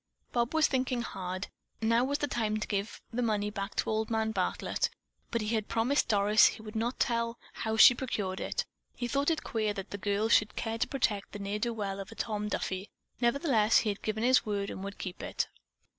[0.31, 1.47] Bob was thinking hard.
[1.79, 4.89] Now was the time to give the money back to Old Man Bartlett,
[5.29, 8.65] but he had promised Doris that he would not tell how she had procured it.
[8.95, 11.99] He thought it queer that the girl should care to protect that ne'er do well
[11.99, 15.49] of a Tom Duffy; nevertheless he had given his word and would keep it.